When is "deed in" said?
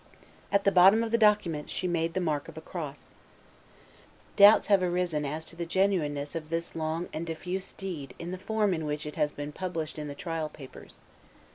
7.71-8.31